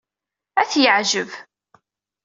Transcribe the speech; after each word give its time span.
Ad 0.61 0.67
t-yeɛjeb. 0.69 1.29